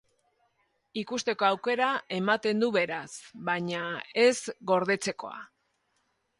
[1.01, 3.11] Ikusteko aukera ematen du beraz,
[3.53, 3.85] baina
[4.27, 4.35] ez
[4.75, 5.41] gordetzekoa.